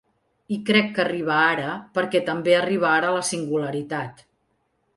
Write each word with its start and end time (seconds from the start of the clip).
I 0.55 0.57
crec 0.69 0.87
que 0.95 1.03
arriba 1.03 1.35
ara 1.49 1.75
perquè 1.99 2.23
també 2.31 2.57
arriba 2.63 2.89
ara 2.95 3.15
la 3.19 3.23
singularitat. 3.31 4.27